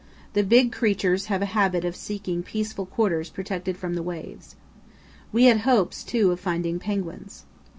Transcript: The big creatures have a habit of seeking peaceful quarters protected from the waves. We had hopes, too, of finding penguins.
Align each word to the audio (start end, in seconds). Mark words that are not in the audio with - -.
The 0.33 0.41
big 0.43 0.71
creatures 0.71 1.27
have 1.27 1.43
a 1.43 1.53
habit 1.53 1.85
of 1.85 1.95
seeking 1.95 2.41
peaceful 2.41 2.87
quarters 2.87 3.29
protected 3.29 3.77
from 3.77 3.93
the 3.93 4.01
waves. 4.01 4.55
We 5.31 5.43
had 5.43 5.59
hopes, 5.59 6.03
too, 6.03 6.31
of 6.31 6.39
finding 6.39 6.79
penguins. 6.79 7.45